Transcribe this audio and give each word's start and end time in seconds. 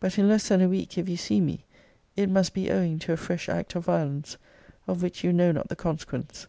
But 0.00 0.18
in 0.18 0.28
less 0.28 0.48
than 0.48 0.60
a 0.60 0.68
week 0.68 0.98
if 0.98 1.08
you 1.08 1.16
see 1.16 1.40
me, 1.40 1.64
it 2.16 2.28
must 2.28 2.52
be 2.52 2.68
owing 2.68 2.98
to 2.98 3.12
a 3.12 3.16
fresh 3.16 3.48
act 3.48 3.76
of 3.76 3.84
violence, 3.84 4.36
of 4.88 5.04
which 5.04 5.22
you 5.22 5.32
know 5.32 5.52
not 5.52 5.68
the 5.68 5.76
consequence. 5.76 6.48